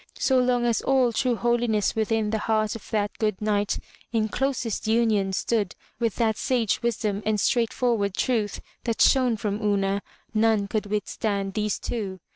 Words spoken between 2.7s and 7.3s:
of that good knight in closest union stood with that sage wisdom